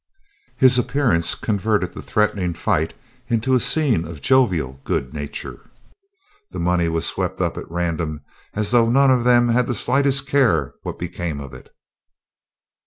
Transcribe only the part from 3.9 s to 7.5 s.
of jovial good nature. The money was swept